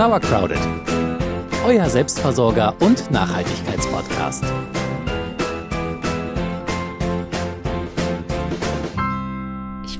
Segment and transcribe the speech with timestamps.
[0.00, 0.56] Sauercrowded,
[1.66, 4.44] euer Selbstversorger und Nachhaltigkeitspodcast.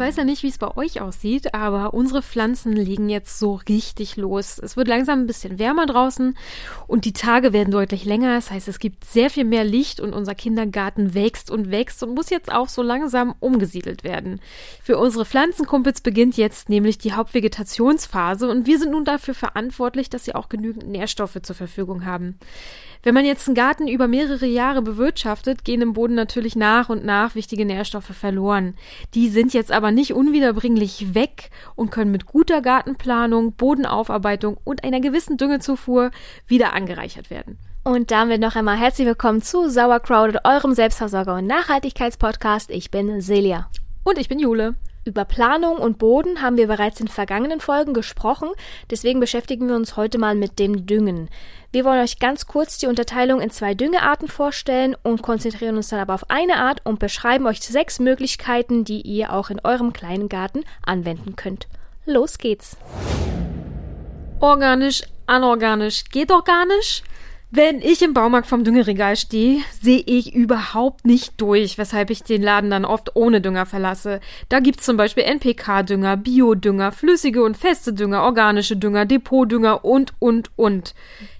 [0.00, 4.16] Weiß ja nicht, wie es bei euch aussieht, aber unsere Pflanzen legen jetzt so richtig
[4.16, 4.58] los.
[4.58, 6.36] Es wird langsam ein bisschen wärmer draußen
[6.86, 8.34] und die Tage werden deutlich länger.
[8.34, 12.14] Das heißt, es gibt sehr viel mehr Licht und unser Kindergarten wächst und wächst und
[12.14, 14.40] muss jetzt auch so langsam umgesiedelt werden.
[14.82, 20.24] Für unsere Pflanzenkumpels beginnt jetzt nämlich die Hauptvegetationsphase und wir sind nun dafür verantwortlich, dass
[20.24, 22.38] sie auch genügend Nährstoffe zur Verfügung haben.
[23.02, 27.02] Wenn man jetzt einen Garten über mehrere Jahre bewirtschaftet, gehen im Boden natürlich nach und
[27.02, 28.74] nach wichtige Nährstoffe verloren.
[29.14, 35.00] Die sind jetzt aber nicht unwiederbringlich weg und können mit guter Gartenplanung, Bodenaufarbeitung und einer
[35.00, 36.10] gewissen Düngezufuhr
[36.46, 37.58] wieder angereichert werden.
[37.84, 42.68] Und damit noch einmal herzlich willkommen zu Sauercrowded, eurem Selbstversorger- und Nachhaltigkeitspodcast.
[42.70, 43.70] Ich bin Celia.
[44.04, 44.74] Und ich bin Jule.
[45.06, 48.50] Über Planung und Boden haben wir bereits in vergangenen Folgen gesprochen,
[48.90, 51.30] deswegen beschäftigen wir uns heute mal mit dem Düngen.
[51.72, 56.00] Wir wollen euch ganz kurz die Unterteilung in zwei Düngearten vorstellen und konzentrieren uns dann
[56.00, 60.28] aber auf eine Art und beschreiben euch sechs Möglichkeiten, die ihr auch in eurem kleinen
[60.28, 61.66] Garten anwenden könnt.
[62.04, 62.76] Los geht's!
[64.38, 67.04] Organisch, anorganisch, geht nicht.
[67.52, 72.44] Wenn ich im Baumarkt vom Düngeregal stehe, sehe ich überhaupt nicht durch, weshalb ich den
[72.44, 74.20] Laden dann oft ohne Dünger verlasse.
[74.48, 80.52] Da gibt's zum Beispiel NPK-Dünger, Biodünger, flüssige und feste Dünger, organische Dünger, Depotdünger und, und,
[80.54, 80.94] und.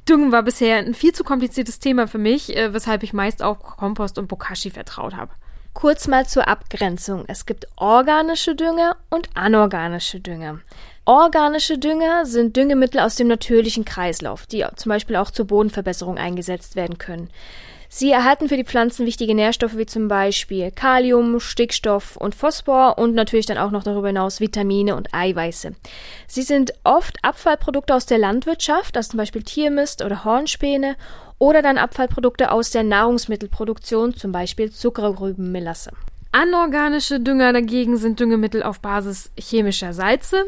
[0.09, 3.61] Düngen war bisher ein viel zu kompliziertes Thema für mich, äh, weshalb ich meist auf
[3.61, 5.31] Kompost und Bokashi vertraut habe.
[5.81, 7.25] Kurz mal zur Abgrenzung.
[7.27, 10.59] Es gibt organische Dünger und anorganische Dünger.
[11.07, 16.77] Organische Dünger sind Düngemittel aus dem natürlichen Kreislauf, die zum Beispiel auch zur Bodenverbesserung eingesetzt
[16.77, 17.31] werden können.
[17.93, 23.17] Sie erhalten für die Pflanzen wichtige Nährstoffe wie zum Beispiel Kalium, Stickstoff und Phosphor und
[23.17, 25.73] natürlich dann auch noch darüber hinaus Vitamine und Eiweiße.
[26.29, 30.95] Sie sind oft Abfallprodukte aus der Landwirtschaft, also zum Beispiel Tiermist oder Hornspäne,
[31.41, 35.91] oder dann Abfallprodukte aus der Nahrungsmittelproduktion, zum Beispiel Zuckerrübenmelasse.
[36.33, 40.45] Anorganische Dünger dagegen sind Düngemittel auf Basis chemischer Salze.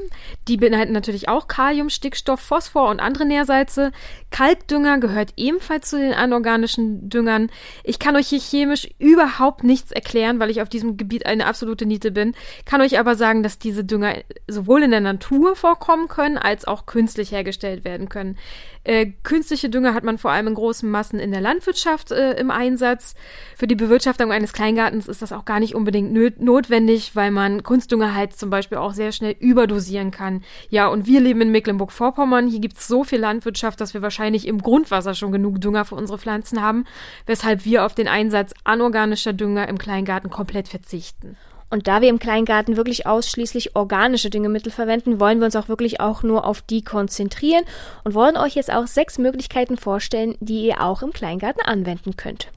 [0.46, 3.90] Die beinhalten natürlich auch Kalium, Stickstoff, Phosphor und andere Nährsalze.
[4.30, 7.50] Kalkdünger gehört ebenfalls zu den anorganischen Düngern.
[7.82, 11.84] Ich kann euch hier chemisch überhaupt nichts erklären, weil ich auf diesem Gebiet eine absolute
[11.84, 12.36] Niete bin.
[12.64, 14.14] Kann euch aber sagen, dass diese Dünger
[14.46, 18.38] sowohl in der Natur vorkommen können, als auch künstlich hergestellt werden können.
[18.84, 22.50] Äh, künstliche Dünger hat man vor allem in großen Massen in der Landwirtschaft äh, im
[22.50, 23.14] Einsatz.
[23.56, 28.14] Für die Bewirtschaftung eines Kleingartens ist das auch gar nicht unbedingt notwendig, weil man Kunstdünger
[28.14, 30.42] halt zum Beispiel auch sehr schnell überdosieren kann.
[30.68, 32.48] Ja, und wir leben in Mecklenburg-Vorpommern.
[32.48, 35.94] Hier gibt es so viel Landwirtschaft, dass wir wahrscheinlich im Grundwasser schon genug Dünger für
[35.94, 36.84] unsere Pflanzen haben,
[37.26, 41.36] weshalb wir auf den Einsatz anorganischer Dünger im Kleingarten komplett verzichten.
[41.72, 46.00] Und da wir im Kleingarten wirklich ausschließlich organische Düngemittel verwenden, wollen wir uns auch wirklich
[46.02, 47.64] auch nur auf die konzentrieren
[48.04, 52.52] und wollen euch jetzt auch sechs Möglichkeiten vorstellen, die ihr auch im Kleingarten anwenden könnt.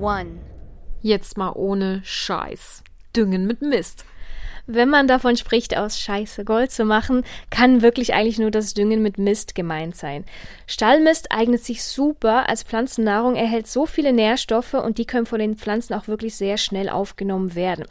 [0.00, 0.38] One.
[1.02, 2.84] Jetzt mal ohne Scheiß.
[3.16, 4.04] Düngen mit Mist.
[4.66, 9.02] Wenn man davon spricht, aus Scheiße Gold zu machen, kann wirklich eigentlich nur das Düngen
[9.02, 10.24] mit Mist gemeint sein.
[10.66, 15.56] Stallmist eignet sich super als Pflanzennahrung, erhält so viele Nährstoffe und die können von den
[15.56, 17.84] Pflanzen auch wirklich sehr schnell aufgenommen werden.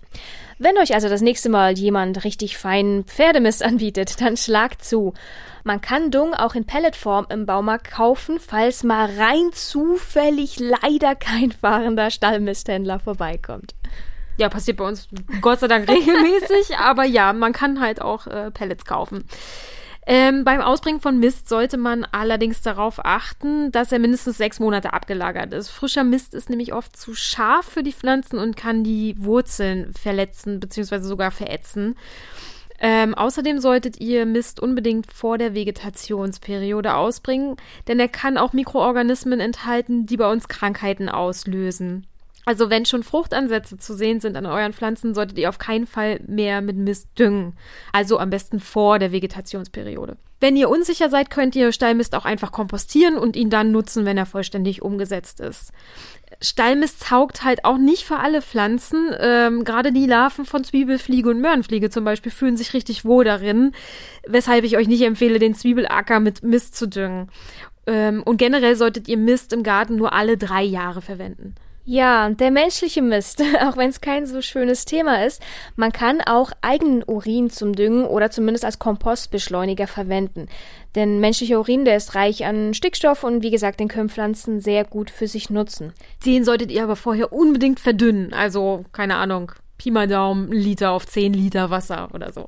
[0.58, 5.14] Wenn euch also das nächste Mal jemand richtig feinen Pferdemist anbietet, dann schlagt zu.
[5.64, 11.52] Man kann Dung auch in Pelletform im Baumarkt kaufen, falls mal rein zufällig leider kein
[11.52, 13.76] fahrender Stallmisthändler vorbeikommt.
[14.38, 15.08] Ja, passiert bei uns
[15.42, 19.26] Gott sei Dank regelmäßig, aber ja, man kann halt auch äh, Pellets kaufen.
[20.06, 24.92] Ähm, beim Ausbringen von Mist sollte man allerdings darauf achten, dass er mindestens sechs Monate
[24.92, 25.70] abgelagert ist.
[25.70, 30.60] Frischer Mist ist nämlich oft zu scharf für die Pflanzen und kann die Wurzeln verletzen
[30.60, 31.00] bzw.
[31.00, 31.96] sogar verätzen.
[32.80, 37.56] Ähm, außerdem solltet ihr Mist unbedingt vor der Vegetationsperiode ausbringen,
[37.88, 42.08] denn er kann auch Mikroorganismen enthalten, die bei uns Krankheiten auslösen.
[42.46, 46.20] Also wenn schon Fruchtansätze zu sehen sind an euren Pflanzen, solltet ihr auf keinen Fall
[46.28, 47.56] mehr mit Mist düngen.
[47.92, 50.18] Also am besten vor der Vegetationsperiode.
[50.40, 54.18] Wenn ihr unsicher seid, könnt ihr Stallmist auch einfach kompostieren und ihn dann nutzen, wenn
[54.18, 55.72] er vollständig umgesetzt ist.
[56.42, 59.16] Stallmist taugt halt auch nicht für alle Pflanzen.
[59.19, 63.72] Ähm, Gerade die Larven von Zwiebelfliege und Möhrenfliege zum Beispiel fühlen sich richtig wohl darin,
[64.28, 67.30] weshalb ich euch nicht empfehle, den Zwiebelacker mit Mist zu düngen.
[67.88, 71.56] Ähm, und generell solltet ihr Mist im Garten nur alle drei Jahre verwenden.
[71.85, 75.41] Ja, der menschliche Mist, auch wenn es kein so schönes Thema ist,
[75.75, 80.47] man kann auch eigenen Urin zum Düngen oder zumindest als Kompostbeschleuniger verwenden.
[80.95, 84.85] Denn menschlicher Urin, der ist reich an Stickstoff und wie gesagt, den können Pflanzen sehr
[84.85, 85.91] gut für sich nutzen.
[86.25, 88.31] Den solltet ihr aber vorher unbedingt verdünnen.
[88.33, 92.47] Also, keine Ahnung, Pi mal Daumen, Liter auf 10 Liter Wasser oder so.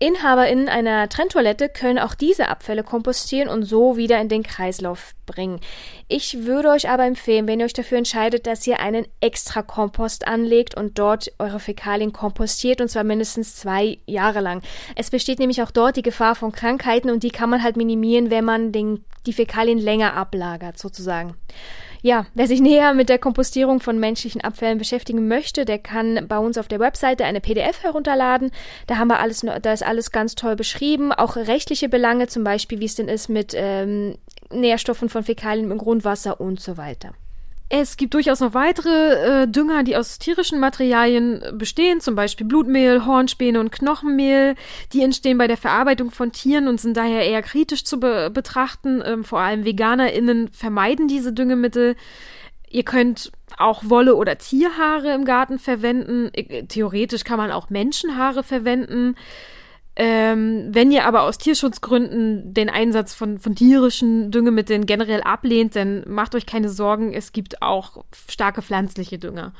[0.00, 5.60] InhaberInnen einer Trenntoilette können auch diese Abfälle kompostieren und so wieder in den Kreislauf bringen.
[6.08, 10.26] Ich würde euch aber empfehlen, wenn ihr euch dafür entscheidet, dass ihr einen extra Kompost
[10.26, 14.62] anlegt und dort eure Fäkalien kompostiert und zwar mindestens zwei Jahre lang.
[14.96, 18.30] Es besteht nämlich auch dort die Gefahr von Krankheiten und die kann man halt minimieren,
[18.30, 21.34] wenn man den, die Fäkalien länger ablagert, sozusagen.
[22.04, 26.36] Ja, wer sich näher mit der Kompostierung von menschlichen Abfällen beschäftigen möchte, der kann bei
[26.36, 28.50] uns auf der Webseite eine PDF herunterladen.
[28.86, 32.78] Da haben wir alles, da ist alles ganz toll beschrieben, auch rechtliche Belange, zum Beispiel,
[32.80, 34.18] wie es denn ist mit ähm,
[34.50, 37.14] Nährstoffen von Fäkalien im Grundwasser und so weiter.
[37.70, 43.06] Es gibt durchaus noch weitere äh, Dünger, die aus tierischen Materialien bestehen, zum Beispiel Blutmehl,
[43.06, 44.54] Hornspäne und Knochenmehl.
[44.92, 49.02] Die entstehen bei der Verarbeitung von Tieren und sind daher eher kritisch zu be betrachten.
[49.04, 51.96] Ähm, vor allem VeganerInnen vermeiden diese Düngemittel.
[52.68, 56.30] Ihr könnt auch Wolle oder Tierhaare im Garten verwenden.
[56.34, 59.16] Äh, theoretisch kann man auch Menschenhaare verwenden.
[59.96, 66.02] Ähm, wenn ihr aber aus Tierschutzgründen den Einsatz von, von tierischen Düngemitteln generell ablehnt, dann
[66.08, 69.52] macht euch keine Sorgen, es gibt auch starke pflanzliche Dünger.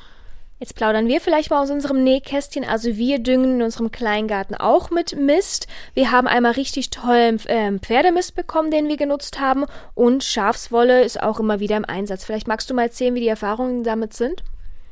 [0.59, 2.63] Jetzt plaudern wir vielleicht mal aus unserem Nähkästchen.
[2.63, 5.67] Also wir düngen in unserem Kleingarten auch mit Mist.
[5.93, 9.65] Wir haben einmal richtig tollen ähm, Pferdemist bekommen, den wir genutzt haben.
[9.95, 12.23] Und Schafswolle ist auch immer wieder im Einsatz.
[12.23, 14.43] Vielleicht magst du mal erzählen, wie die Erfahrungen damit sind?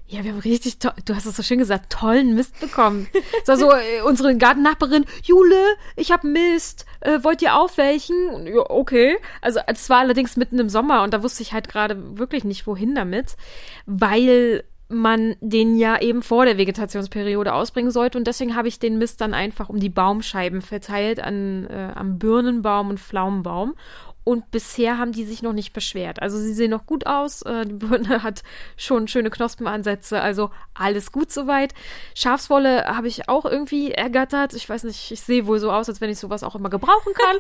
[0.06, 3.08] Ja, wir haben richtig toll, du hast es so schön gesagt, tollen Mist bekommen.
[3.46, 5.64] so, äh, unsere Gartennachbarin, Jule,
[5.96, 8.46] ich hab Mist, äh, wollt ihr auch welchen?
[8.46, 9.18] Ja, okay.
[9.42, 12.68] Also es war allerdings mitten im Sommer und da wusste ich halt gerade wirklich nicht,
[12.68, 13.38] wohin damit,
[13.86, 18.98] weil man den ja eben vor der Vegetationsperiode ausbringen sollte und deswegen habe ich den
[18.98, 23.74] Mist dann einfach um die Baumscheiben verteilt an äh, am Birnenbaum und Pflaumenbaum
[24.24, 26.22] und bisher haben die sich noch nicht beschwert.
[26.22, 27.42] Also sie sehen noch gut aus.
[27.42, 28.42] Äh, die Birne hat
[28.78, 30.22] schon schöne Knospenansätze.
[30.22, 31.74] Also alles gut soweit.
[32.16, 34.54] Schafswolle habe ich auch irgendwie ergattert.
[34.54, 37.14] Ich weiß nicht, ich sehe wohl so aus, als wenn ich sowas auch immer gebrauchen
[37.14, 37.38] kann.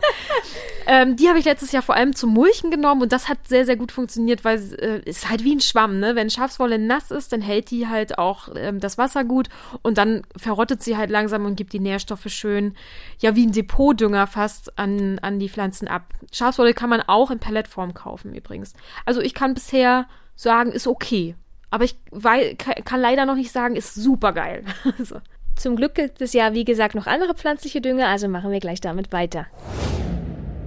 [0.87, 3.65] ähm, die habe ich letztes Jahr vor allem zum Mulchen genommen und das hat sehr,
[3.65, 5.99] sehr gut funktioniert, weil es äh, ist halt wie ein Schwamm.
[5.99, 6.15] Ne?
[6.15, 9.47] Wenn Schafswolle nass ist, dann hält die halt auch ähm, das Wasser gut
[9.83, 12.75] und dann verrottet sie halt langsam und gibt die Nährstoffe schön,
[13.19, 16.13] ja wie ein Depotdünger fast an, an die Pflanzen ab.
[16.31, 18.73] Schafswolle kann man auch in Palettform kaufen übrigens.
[19.05, 21.35] Also ich kann bisher sagen, ist okay.
[21.69, 24.63] Aber ich weil, kann leider noch nicht sagen, ist super geil.
[24.99, 25.19] so.
[25.55, 28.81] Zum Glück gibt es ja, wie gesagt, noch andere pflanzliche Dünger, also machen wir gleich
[28.81, 29.47] damit weiter.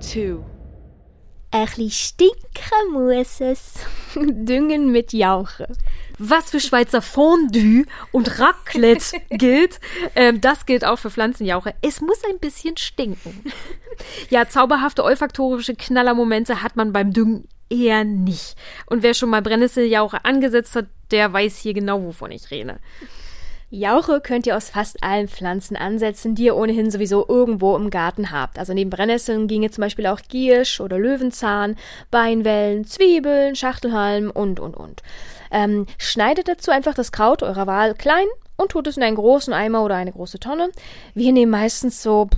[0.00, 0.44] Two.
[1.50, 3.74] Ein bisschen stinken muss es.
[4.14, 5.68] Düngen mit Jauche.
[6.18, 9.80] Was für Schweizer Fondue und Raclette gilt,
[10.14, 11.74] ähm, das gilt auch für Pflanzenjauche.
[11.82, 13.44] Es muss ein bisschen stinken.
[14.30, 18.56] Ja, zauberhafte olfaktorische Knallermomente hat man beim Düngen eher nicht.
[18.86, 22.78] Und wer schon mal Brennnesseljauche angesetzt hat, der weiß hier genau, wovon ich rede.
[23.78, 28.30] Jauche könnt ihr aus fast allen Pflanzen ansetzen, die ihr ohnehin sowieso irgendwo im Garten
[28.30, 28.58] habt.
[28.58, 31.76] Also neben Brennnesseln ginge zum Beispiel auch Giersch oder Löwenzahn,
[32.10, 35.02] Beinwellen, Zwiebeln, Schachtelhalm und, und, und.
[35.50, 38.26] Ähm, schneidet dazu einfach das Kraut eurer Wahl klein
[38.56, 40.70] und tut es in einen großen Eimer oder eine große Tonne.
[41.14, 42.28] Wir nehmen meistens so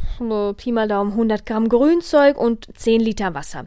[0.57, 3.67] Pi mal Daumen 100 Gramm Grünzeug und 10 Liter Wasser.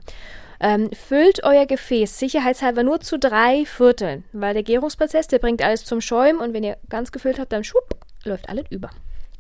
[0.64, 5.86] Ähm, füllt euer Gefäß sicherheitshalber nur zu drei Vierteln, weil der Gärungsprozess, der bringt alles
[5.86, 8.92] zum Schäumen und wenn ihr ganz gefüllt habt, dann schwupp, läuft alles über.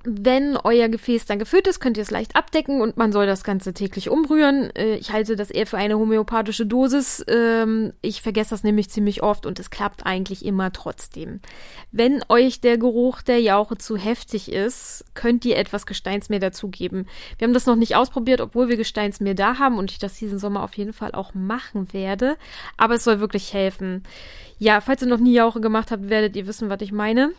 [0.03, 3.43] Wenn euer Gefäß dann gefüllt ist, könnt ihr es leicht abdecken und man soll das
[3.43, 4.75] Ganze täglich umrühren.
[4.75, 7.23] Äh, ich halte das eher für eine homöopathische Dosis.
[7.27, 11.39] Ähm, ich vergesse das nämlich ziemlich oft und es klappt eigentlich immer trotzdem.
[11.91, 17.07] Wenn euch der Geruch der Jauche zu heftig ist, könnt ihr etwas Gesteinsmeer dazugeben.
[17.37, 20.39] Wir haben das noch nicht ausprobiert, obwohl wir Gesteinsmeer da haben und ich das diesen
[20.39, 22.37] Sommer auf jeden Fall auch machen werde.
[22.75, 24.03] Aber es soll wirklich helfen.
[24.57, 27.31] Ja, falls ihr noch nie Jauche gemacht habt, werdet ihr wissen, was ich meine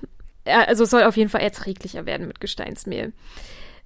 [0.44, 3.12] also es soll auf jeden Fall erträglicher werden mit Gesteinsmehl.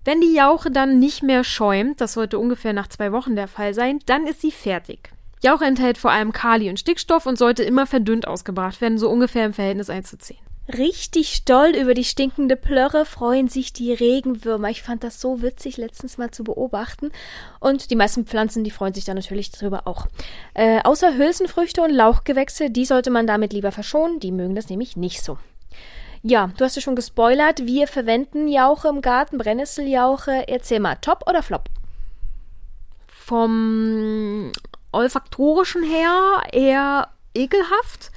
[0.04, 3.75] Wenn die Jauche dann nicht mehr schäumt, das sollte ungefähr nach zwei Wochen der Fall
[3.75, 5.10] sein, dann ist sie fertig.
[5.42, 9.44] Jauche enthält vor allem Kali und Stickstoff und sollte immer verdünnt ausgebracht werden, so ungefähr
[9.44, 10.36] im Verhältnis 1 zu 10.
[10.68, 14.68] Richtig stolz über die stinkende Plörre freuen sich die Regenwürmer.
[14.70, 17.12] Ich fand das so witzig, letztens mal zu beobachten.
[17.60, 20.08] Und die meisten Pflanzen, die freuen sich da natürlich darüber auch.
[20.54, 24.18] Äh, außer Hülsenfrüchte und Lauchgewächse, die sollte man damit lieber verschonen.
[24.18, 25.38] Die mögen das nämlich nicht so.
[26.28, 27.66] Ja, du hast ja schon gespoilert.
[27.66, 30.49] Wir verwenden Jauche im Garten, Brennnesseljauche.
[30.49, 31.66] Erzähl mal, top oder flop?
[33.06, 34.50] Vom
[34.90, 38.11] olfaktorischen her eher ekelhaft,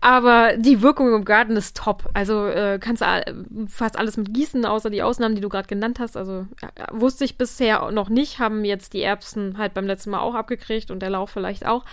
[0.00, 2.08] aber die Wirkung im Garten ist top.
[2.14, 6.00] Also äh, kannst du fast alles mit gießen, außer die Ausnahmen, die du gerade genannt
[6.00, 6.16] hast.
[6.16, 10.20] Also äh, wusste ich bisher noch nicht, haben jetzt die Erbsen halt beim letzten Mal
[10.20, 11.84] auch abgekriegt und der Lauch vielleicht auch.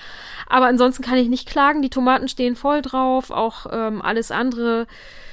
[0.47, 1.83] Aber ansonsten kann ich nicht klagen.
[1.83, 5.28] Die Tomaten stehen voll drauf, auch ähm, alles andere Äh,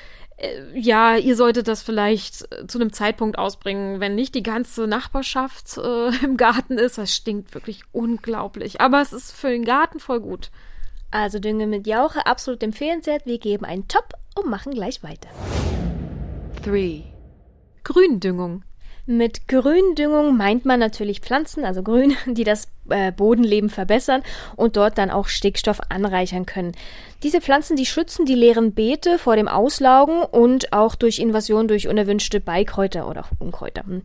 [0.74, 5.78] ja, ihr solltet das vielleicht äh, zu einem Zeitpunkt ausbringen, wenn nicht die ganze Nachbarschaft
[5.78, 6.98] äh, im Garten ist.
[6.98, 8.80] Das stinkt wirklich unglaublich.
[8.80, 10.50] Aber es ist für den Garten voll gut.
[11.10, 13.24] Also Dünge mit Jauche absolut empfehlenswert.
[13.24, 15.28] Wir geben einen Top und machen gleich weiter.
[16.64, 17.02] 3.
[17.84, 18.64] Gründüngung.
[19.06, 24.22] Mit Gründüngung meint man natürlich Pflanzen, also Grün, die das äh, Bodenleben verbessern
[24.56, 26.72] und dort dann auch Stickstoff anreichern können.
[27.22, 31.88] Diese Pflanzen, die schützen die leeren Beete vor dem Auslaugen und auch durch Invasion durch
[31.88, 33.84] unerwünschte Beikräuter oder Unkräuter.
[33.86, 34.02] Hm.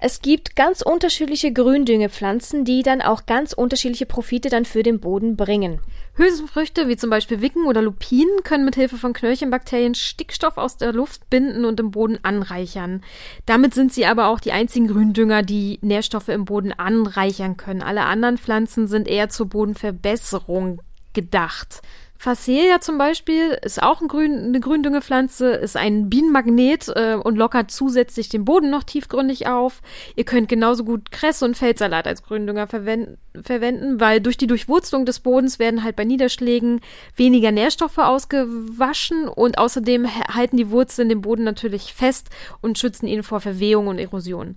[0.00, 5.36] Es gibt ganz unterschiedliche Gründüngepflanzen, die dann auch ganz unterschiedliche Profite dann für den Boden
[5.36, 5.80] bringen.
[6.16, 10.94] Hülsenfrüchte wie zum Beispiel Wicken oder Lupinen können mit Hilfe von Knöllchenbakterien Stickstoff aus der
[10.94, 13.02] Luft binden und im Boden anreichern.
[13.44, 17.82] Damit sind sie aber auch die einzigen Gründünger, die Nährstoffe im Boden anreichern können.
[17.82, 20.80] Alle anderen Pflanzen sind eher zur Bodenverbesserung
[21.12, 21.82] gedacht.
[22.18, 27.70] Phacelia zum Beispiel ist auch ein Grün, eine Gründüngepflanze, ist ein Bienenmagnet äh, und lockert
[27.70, 29.82] zusätzlich den Boden noch tiefgründig auf.
[30.14, 35.04] Ihr könnt genauso gut Kresse und Feldsalat als Gründünger verwenden, verwenden, weil durch die Durchwurzelung
[35.04, 36.80] des Bodens werden halt bei Niederschlägen
[37.16, 42.30] weniger Nährstoffe ausgewaschen und außerdem halten die Wurzeln den Boden natürlich fest
[42.62, 44.56] und schützen ihn vor Verwehung und Erosion.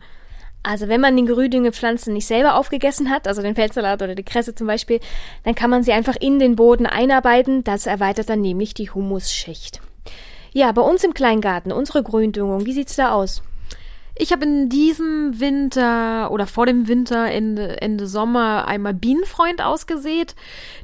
[0.61, 4.53] Also wenn man die Gerühdüngepflanzen nicht selber aufgegessen hat, also den Feldsalat oder die Kresse
[4.53, 4.99] zum Beispiel,
[5.43, 7.63] dann kann man sie einfach in den Boden einarbeiten.
[7.63, 9.79] Das erweitert dann nämlich die Humusschicht.
[10.51, 13.41] Ja, bei uns im Kleingarten, unsere Gründüngung, wie sieht's da aus?
[14.21, 20.35] Ich habe in diesem Winter oder vor dem Winter, Ende, Ende Sommer, einmal Bienenfreund ausgesät.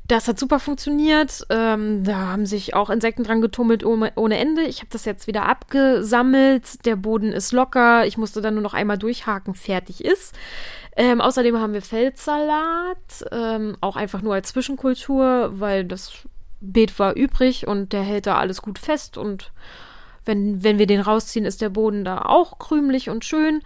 [0.07, 1.45] Das hat super funktioniert.
[1.49, 4.61] Ähm, da haben sich auch Insekten dran getummelt ohne Ende.
[4.61, 6.85] Ich habe das jetzt wieder abgesammelt.
[6.85, 8.05] Der Boden ist locker.
[8.05, 9.53] Ich musste dann nur noch einmal durchhaken.
[9.53, 10.33] Fertig ist.
[10.95, 13.25] Ähm, außerdem haben wir Feldsalat.
[13.33, 16.13] Ähm, auch einfach nur als Zwischenkultur, weil das
[16.61, 19.51] Beet war übrig und der hält da alles gut fest und
[20.25, 23.61] wenn, wenn wir den rausziehen, ist der Boden da auch krümelig und schön.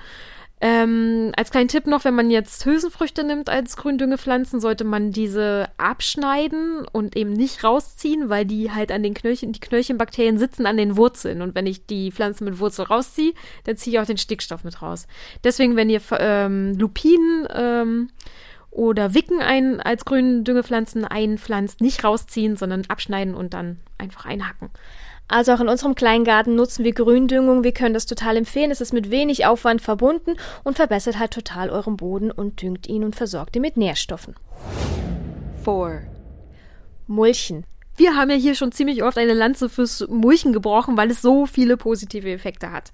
[0.62, 5.70] Ähm, als kleinen Tipp noch, wenn man jetzt Hülsenfrüchte nimmt als Gründüngepflanzen, sollte man diese
[5.78, 10.76] abschneiden und eben nicht rausziehen, weil die halt an den Knöllchen, die Knöllchenbakterien sitzen an
[10.76, 11.42] den Wurzeln.
[11.42, 14.82] Und wenn ich die Pflanzen mit Wurzel rausziehe, dann ziehe ich auch den Stickstoff mit
[14.82, 15.08] raus.
[15.46, 18.10] Deswegen, wenn ihr ähm, Lupinen ähm,
[18.70, 24.70] oder Wicken ein, als Gründüngepflanzen einpflanzt, nicht rausziehen, sondern abschneiden und dann einfach einhacken.
[25.30, 27.64] Also auch in unserem Kleingarten nutzen wir Gründüngung.
[27.64, 28.72] Wir können das total empfehlen.
[28.72, 33.04] Es ist mit wenig Aufwand verbunden und verbessert halt total euren Boden und düngt ihn
[33.04, 34.36] und versorgt ihn mit Nährstoffen.
[35.64, 36.02] 4.
[37.06, 37.66] Mulchen.
[37.96, 41.46] Wir haben ja hier schon ziemlich oft eine Lanze fürs Mulchen gebrochen, weil es so
[41.46, 42.92] viele positive Effekte hat.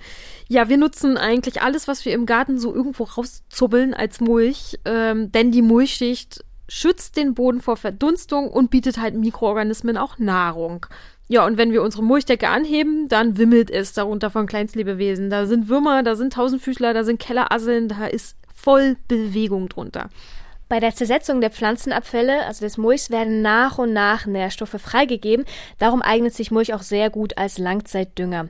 [0.49, 5.31] Ja, wir nutzen eigentlich alles, was wir im Garten so irgendwo rauszubbeln als Mulch, ähm,
[5.31, 10.87] denn die Mulchschicht schützt den Boden vor Verdunstung und bietet halt Mikroorganismen auch Nahrung.
[11.27, 15.29] Ja, und wenn wir unsere Mulchdecke anheben, dann wimmelt es darunter von Kleinstlebewesen.
[15.29, 20.09] Da sind Würmer, da sind Tausendfüßler, da sind Kellerasseln, da ist voll Bewegung drunter.
[20.67, 25.45] Bei der Zersetzung der Pflanzenabfälle, also des Mulchs, werden nach und nach Nährstoffe freigegeben.
[25.77, 28.47] Darum eignet sich Mulch auch sehr gut als Langzeitdünger.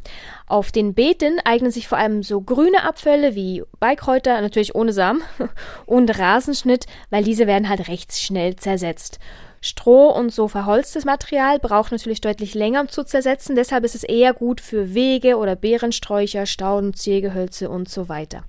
[0.48, 5.24] Auf den Beeten eignen sich vor allem so grüne Abfälle wie Beikräuter, natürlich ohne Samen,
[5.86, 9.20] und Rasenschnitt, weil diese werden halt recht schnell zersetzt.
[9.66, 14.04] Stroh und so verholztes Material braucht natürlich deutlich länger um zu zersetzen, deshalb ist es
[14.04, 18.44] eher gut für Wege oder Beerensträucher, Stauden, Ziergehölze und so weiter.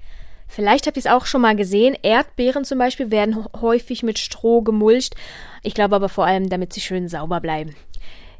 [0.46, 4.60] Vielleicht habt ihr es auch schon mal gesehen, Erdbeeren zum Beispiel werden häufig mit Stroh
[4.60, 5.14] gemulcht.
[5.62, 7.74] Ich glaube aber vor allem, damit sie schön sauber bleiben.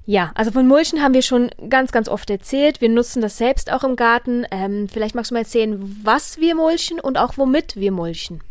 [0.05, 2.83] Ja, also von Mulchen haben wir schon ganz, ganz oft erzählt.
[2.83, 4.45] Wir nutzen das selbst auch im Garten.
[4.51, 8.43] Ähm, vielleicht magst du mal erzählen, was wir mulchen und auch womit wir mulchen.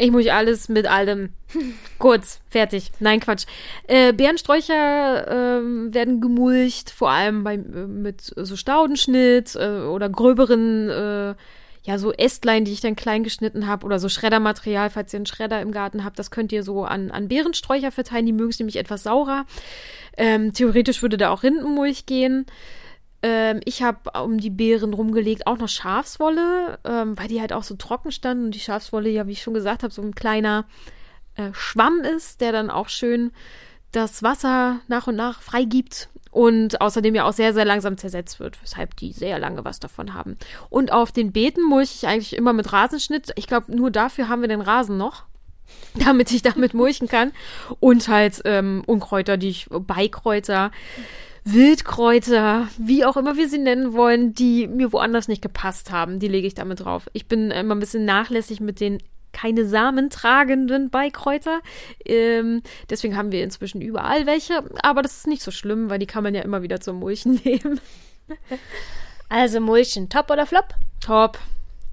[0.00, 1.28] Ich muss alles mit allem.
[1.98, 2.90] Kurz, fertig.
[3.00, 3.44] Nein, Quatsch.
[3.86, 11.34] Äh, Bärensträucher äh, werden gemulcht, vor allem bei, mit so Staudenschnitt äh, oder gröberen, äh,
[11.82, 15.26] ja, so Ästlein, die ich dann klein geschnitten habe oder so Schreddermaterial, falls ihr einen
[15.26, 18.24] Schredder im Garten habt, das könnt ihr so an, an Beerensträucher verteilen.
[18.24, 19.44] Die mögen es nämlich etwas saurer.
[20.16, 22.46] Ähm, theoretisch würde da auch Rindenmulch gehen.
[23.22, 27.62] Ähm, ich habe um die Beeren rumgelegt auch noch Schafswolle, ähm, weil die halt auch
[27.62, 30.64] so trocken standen und die Schafswolle, ja, wie ich schon gesagt habe, so ein kleiner
[31.36, 33.32] äh, Schwamm ist, der dann auch schön
[33.92, 38.62] das Wasser nach und nach freigibt und außerdem ja auch sehr, sehr langsam zersetzt wird,
[38.62, 40.38] weshalb die sehr lange was davon haben.
[40.68, 43.32] Und auf den Beeten mulche ich eigentlich immer mit Rasenschnitt.
[43.34, 45.24] Ich glaube, nur dafür haben wir den Rasen noch
[45.94, 47.32] damit ich damit mulchen kann.
[47.80, 50.70] Und halt ähm, Unkräuter, die ich, Beikräuter,
[51.44, 56.28] Wildkräuter, wie auch immer wir sie nennen wollen, die mir woanders nicht gepasst haben, die
[56.28, 57.08] lege ich damit drauf.
[57.12, 58.98] Ich bin immer ein bisschen nachlässig mit den
[59.32, 61.60] keine Samen tragenden Beikräuter.
[62.04, 64.64] Ähm, deswegen haben wir inzwischen überall welche.
[64.82, 67.34] Aber das ist nicht so schlimm, weil die kann man ja immer wieder zum Mulchen
[67.44, 67.80] nehmen.
[69.28, 70.74] Also Mulchen, top oder flop?
[71.00, 71.38] Top.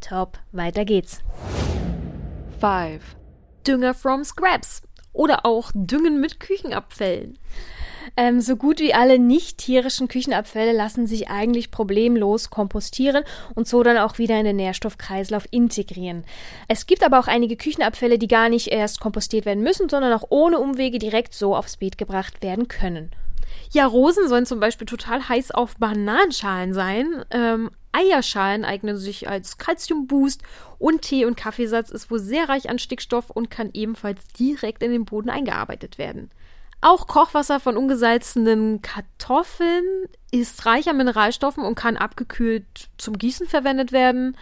[0.02, 0.40] Top.
[0.52, 1.22] Weiter geht's.
[2.60, 3.04] 5.
[3.68, 4.82] Dünger from Scraps.
[5.14, 7.38] Oder auch Düngen mit Küchenabfällen.
[8.16, 13.24] Ähm, so gut wie alle nicht tierischen Küchenabfälle lassen sich eigentlich problemlos kompostieren
[13.56, 16.24] und so dann auch wieder in den Nährstoffkreislauf integrieren.
[16.68, 20.26] Es gibt aber auch einige Küchenabfälle, die gar nicht erst kompostiert werden müssen, sondern auch
[20.30, 23.12] ohne Umwege direkt so aufs Beet gebracht werden können.
[23.72, 27.26] Ja, Rosen sollen zum Beispiel total heiß auf Bananenschalen sein.
[27.32, 30.42] Ähm, Eierschalen eignen sich als Calciumboost
[30.78, 34.92] und Tee- und Kaffeesatz ist wohl sehr reich an Stickstoff und kann ebenfalls direkt in
[34.92, 36.30] den Boden eingearbeitet werden.
[36.80, 39.84] Auch Kochwasser von ungesalzenen Kartoffeln
[40.32, 44.38] ist reich an Mineralstoffen und kann abgekühlt zum Gießen verwendet werden.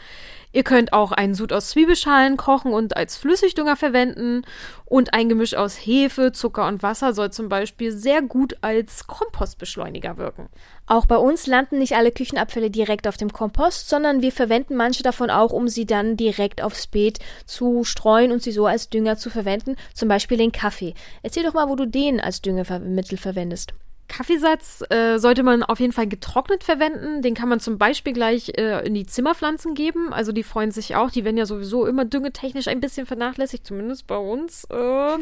[0.51, 4.43] Ihr könnt auch einen Sud aus Zwiebelschalen kochen und als Flüssigdünger verwenden.
[4.85, 10.17] Und ein Gemisch aus Hefe, Zucker und Wasser soll zum Beispiel sehr gut als Kompostbeschleuniger
[10.17, 10.49] wirken.
[10.87, 15.01] Auch bei uns landen nicht alle Küchenabfälle direkt auf dem Kompost, sondern wir verwenden manche
[15.01, 19.17] davon auch, um sie dann direkt aufs Beet zu streuen und sie so als Dünger
[19.17, 20.93] zu verwenden, zum Beispiel den Kaffee.
[21.23, 23.73] Erzähl doch mal, wo du den als Düngemittel verwendest.
[24.07, 27.21] Kaffeesatz äh, sollte man auf jeden Fall getrocknet verwenden.
[27.21, 30.13] Den kann man zum Beispiel gleich äh, in die Zimmerpflanzen geben.
[30.13, 31.09] Also die freuen sich auch.
[31.09, 34.65] Die werden ja sowieso immer düngetechnisch ein bisschen vernachlässigt, zumindest bei uns.
[34.65, 35.17] Äh.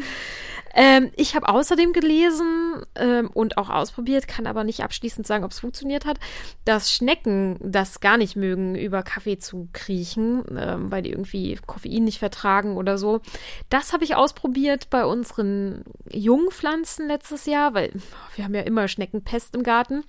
[0.75, 5.51] Ähm, ich habe außerdem gelesen ähm, und auch ausprobiert, kann aber nicht abschließend sagen, ob
[5.51, 6.19] es funktioniert hat,
[6.65, 12.03] dass Schnecken das gar nicht mögen, über Kaffee zu kriechen, ähm, weil die irgendwie Koffein
[12.03, 13.21] nicht vertragen oder so.
[13.69, 17.91] Das habe ich ausprobiert bei unseren Jungpflanzen letztes Jahr, weil
[18.35, 20.03] wir haben ja immer Schneckenpest im Garten.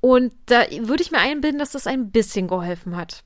[0.00, 3.24] Und da würde ich mir einbilden, dass das ein bisschen geholfen hat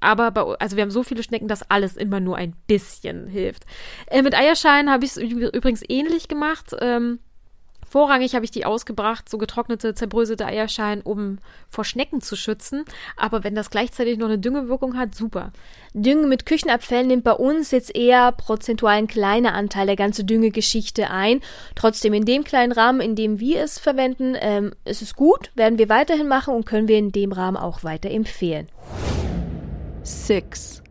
[0.00, 3.64] aber bei, also wir haben so viele Schnecken, dass alles immer nur ein bisschen hilft.
[4.06, 6.74] Äh, mit Eierschalen habe ich es übrigens ähnlich gemacht.
[6.80, 7.18] Ähm,
[7.88, 12.84] Vorrangig habe ich die ausgebracht, so getrocknete, zerbröselte Eierschalen, um vor Schnecken zu schützen.
[13.16, 15.52] Aber wenn das gleichzeitig noch eine Düngewirkung hat, super.
[15.94, 21.10] Düngen mit Küchenabfällen nimmt bei uns jetzt eher prozentual ein kleiner Anteil der ganzen Düngegeschichte
[21.10, 21.40] ein.
[21.74, 25.78] Trotzdem in dem kleinen Rahmen, in dem wir es verwenden, ähm, ist es gut, werden
[25.78, 28.68] wir weiterhin machen und können wir in dem Rahmen auch weiter empfehlen.
[30.02, 30.82] 6.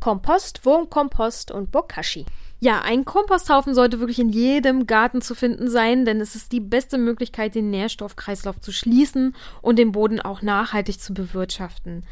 [0.00, 2.24] Kompost, Wurmkompost und Bokashi.
[2.62, 6.60] Ja, ein Komposthaufen sollte wirklich in jedem Garten zu finden sein, denn es ist die
[6.60, 12.04] beste Möglichkeit, den Nährstoffkreislauf zu schließen und den Boden auch nachhaltig zu bewirtschaften.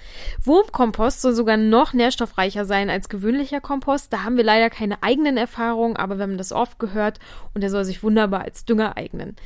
[0.42, 4.10] Wurmkompost soll sogar noch nährstoffreicher sein als gewöhnlicher Kompost.
[4.10, 7.18] Da haben wir leider keine eigenen Erfahrungen, aber wir haben das oft gehört
[7.52, 9.36] und er soll sich wunderbar als Dünger eignen.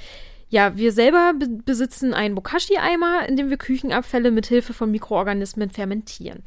[0.51, 5.71] Ja, wir selber be besitzen einen Bokashi-Eimer, in dem wir Küchenabfälle mit Hilfe von Mikroorganismen
[5.71, 6.45] fermentieren.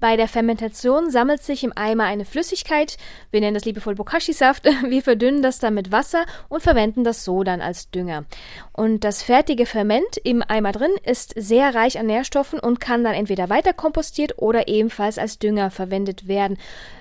[0.00, 2.96] Bei der Fermentation sammelt sich im Eimer eine Flüssigkeit,
[3.32, 7.42] wir nennen das liebevoll Bokashi-Saft, wir verdünnen das dann mit Wasser und verwenden das so
[7.42, 8.24] dann als Dünger.
[8.72, 13.14] Und das fertige Ferment im Eimer drin ist sehr reich an Nährstoffen und kann dann
[13.14, 16.58] entweder weiter kompostiert oder ebenfalls als Dünger verwendet werden.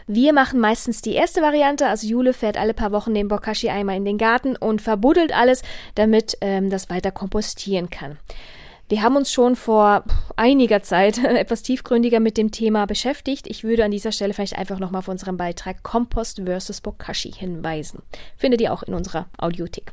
[0.08, 4.06] Wir machen meistens die erste Variante, also Jule fährt alle paar Wochen den Bokashi-Eimer in
[4.06, 5.62] den Garten und verbuddelt alles,
[5.96, 8.18] damit ähm, das weiter kompostieren kann.
[8.89, 10.04] Wir haben uns schon vor
[10.36, 13.47] einiger Zeit etwas tiefgründiger mit dem Thema beschäftigt.
[13.47, 18.02] Ich würde an dieser Stelle vielleicht einfach nochmal auf unseren Beitrag Kompost versus Bokashi hinweisen.
[18.38, 19.91] Findet ihr auch in unserer Audiothek.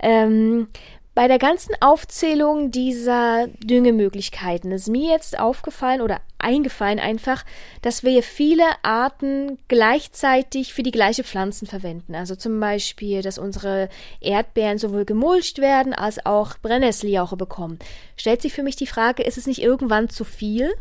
[0.00, 0.68] Ähm,
[1.14, 7.44] bei der ganzen Aufzählung dieser Düngemöglichkeiten ist mir jetzt aufgefallen oder eingefallen einfach,
[7.82, 12.14] dass wir viele Arten gleichzeitig für die gleiche Pflanzen verwenden.
[12.14, 17.78] Also zum Beispiel, dass unsere Erdbeeren sowohl gemulcht werden als auch Brennnesseljauche bekommen.
[18.16, 20.72] Stellt sich für mich die Frage, ist es nicht irgendwann zu viel?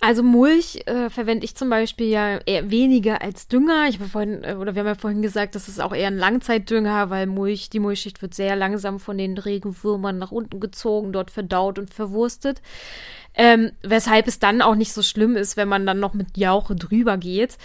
[0.00, 3.86] Also Mulch äh, verwende ich zum Beispiel ja eher weniger als Dünger.
[3.88, 6.18] Ich habe vorhin, äh, oder wir haben ja vorhin gesagt, das ist auch eher ein
[6.18, 11.32] Langzeitdünger, weil Mulch, die Mulchschicht wird sehr langsam von den Regenwürmern nach unten gezogen, dort
[11.32, 12.62] verdaut und verwurstet.
[13.34, 16.76] Ähm, weshalb es dann auch nicht so schlimm ist, wenn man dann noch mit Jauche
[16.76, 17.58] drüber geht.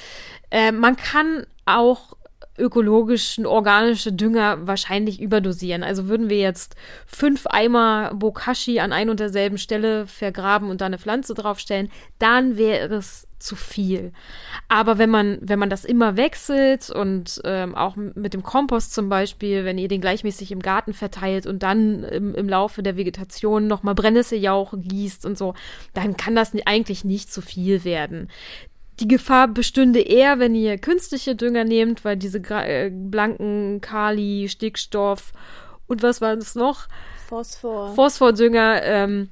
[0.50, 2.16] Äh, man kann auch
[2.58, 5.84] ökologischen, organische Dünger wahrscheinlich überdosieren.
[5.84, 10.86] Also würden wir jetzt fünf Eimer Bokashi an ein und derselben Stelle vergraben und da
[10.86, 11.90] eine Pflanze draufstellen,
[12.20, 14.14] dann wäre es zu viel.
[14.70, 19.10] Aber wenn man, wenn man das immer wechselt und ähm, auch mit dem Kompost zum
[19.10, 23.68] Beispiel, wenn ihr den gleichmäßig im Garten verteilt und dann im, im Laufe der Vegetation
[23.68, 25.56] nochmal Brennnesseljauche gießt und so,
[25.94, 28.30] dann kann das eigentlich nicht zu viel werden.
[29.00, 35.32] Die Gefahr bestünde eher, wenn ihr künstliche Dünger nehmt, weil diese äh, blanken Kali, Stickstoff
[35.88, 36.88] und was war das noch?
[37.28, 37.94] Phosphor.
[37.96, 39.30] Phosphordünger, ähm,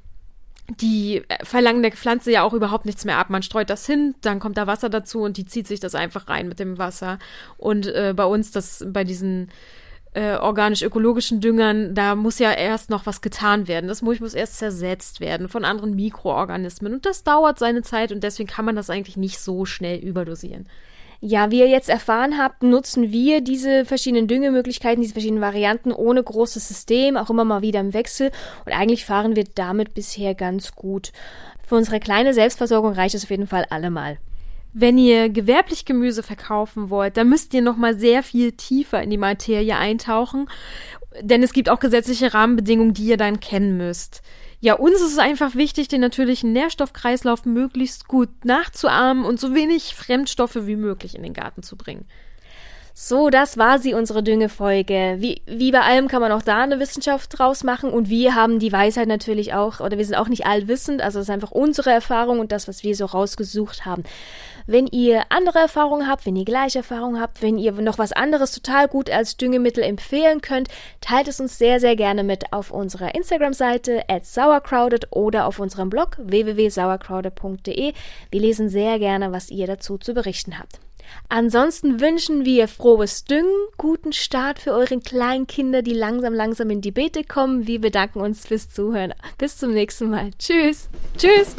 [0.79, 3.29] die verlangen der Pflanze ja auch überhaupt nichts mehr ab.
[3.29, 6.29] Man streut das hin, dann kommt da Wasser dazu und die zieht sich das einfach
[6.29, 7.19] rein mit dem Wasser.
[7.57, 9.49] Und äh, bei uns, das bei diesen
[10.13, 13.87] äh, organisch-ökologischen Düngern, da muss ja erst noch was getan werden.
[13.87, 16.93] Das Mulch muss erst zersetzt werden von anderen Mikroorganismen.
[16.93, 20.67] Und das dauert seine Zeit und deswegen kann man das eigentlich nicht so schnell überdosieren.
[21.23, 26.23] Ja, wie ihr jetzt erfahren habt, nutzen wir diese verschiedenen Düngemöglichkeiten, diese verschiedenen Varianten ohne
[26.23, 28.31] großes System, auch immer mal wieder im Wechsel.
[28.65, 31.11] Und eigentlich fahren wir damit bisher ganz gut.
[31.65, 34.17] Für unsere kleine Selbstversorgung reicht es auf jeden Fall allemal.
[34.73, 39.09] Wenn ihr gewerblich Gemüse verkaufen wollt, dann müsst ihr noch mal sehr viel tiefer in
[39.09, 40.47] die Materie eintauchen,
[41.19, 44.21] denn es gibt auch gesetzliche Rahmenbedingungen, die ihr dann kennen müsst.
[44.61, 49.95] Ja, uns ist es einfach wichtig, den natürlichen Nährstoffkreislauf möglichst gut nachzuahmen und so wenig
[49.95, 52.05] Fremdstoffe wie möglich in den Garten zu bringen.
[52.93, 55.15] So, das war sie, unsere Düngefolge.
[55.19, 58.59] Wie, wie bei allem kann man auch da eine Wissenschaft draus machen und wir haben
[58.59, 61.91] die Weisheit natürlich auch, oder wir sind auch nicht allwissend, also es ist einfach unsere
[61.91, 64.03] Erfahrung und das, was wir so rausgesucht haben.
[64.67, 68.51] Wenn ihr andere Erfahrungen habt, wenn ihr gleiche Erfahrungen habt, wenn ihr noch was anderes
[68.51, 70.67] total gut als Düngemittel empfehlen könnt,
[70.99, 75.89] teilt es uns sehr, sehr gerne mit auf unserer Instagram-Seite at sauercrowded oder auf unserem
[75.89, 77.93] Blog www.sauercrowded.de.
[78.29, 80.79] Wir lesen sehr gerne, was ihr dazu zu berichten habt.
[81.29, 86.81] Ansonsten wünschen wir frohes Düngen, guten Start für eure kleinen Kinder, die langsam, langsam in
[86.81, 87.67] die Beete kommen.
[87.67, 89.13] Wir bedanken uns fürs Zuhören.
[89.37, 90.31] Bis zum nächsten Mal.
[90.37, 90.89] Tschüss.
[91.17, 91.55] Tschüss.